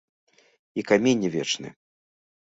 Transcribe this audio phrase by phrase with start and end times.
[0.79, 1.69] І камень не вечны.